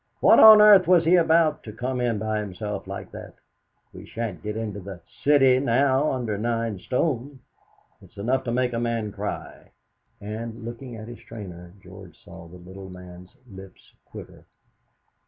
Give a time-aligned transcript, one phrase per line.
[0.19, 3.35] What on earth was he about to come in by himself like that?
[3.93, 7.39] We shan't get into the 'City' now under nine stone.
[8.01, 9.73] It's enough to make a man cry!"
[10.19, 14.45] And, looking at his trainer, George saw the little man's lips quiver.